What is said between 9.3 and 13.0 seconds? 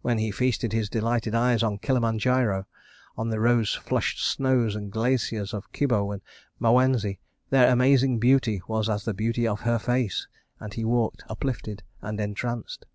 of her face, and he walked uplifted and entranced.